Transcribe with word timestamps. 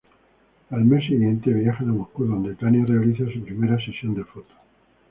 Al 0.71 0.83
mes 0.83 1.05
siguiente 1.05 1.53
viajan 1.53 1.91
a 1.91 1.93
Moscú 1.93 2.25
donde 2.25 2.55
Tania 2.55 2.83
realiza 2.87 3.23
su 3.31 3.43
primera 3.43 3.77
sesión 3.85 4.15
de 4.15 4.23
fotos. 4.23 4.57